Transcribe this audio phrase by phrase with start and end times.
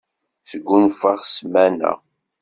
[0.49, 1.91] Sgunfaɣ ssmana.